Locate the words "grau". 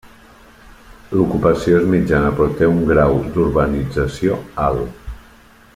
2.93-3.15